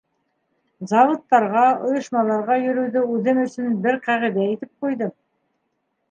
[0.91, 5.13] Заводтарға, ойошмаларға йөрөүҙе үҙем өсөн бер ҡағиҙә итеп ҡуйҙым.